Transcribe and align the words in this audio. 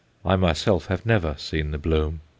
I 0.25 0.35
myself 0.35 0.87
have 0.87 1.05
never 1.05 1.35
seen 1.37 1.69
the 1.69 1.77
bloom. 1.77 2.21